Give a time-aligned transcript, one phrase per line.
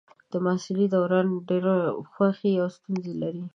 [0.31, 1.75] د محصلۍ دوران ډېرې
[2.11, 3.43] خوښۍ او ستونزې لري.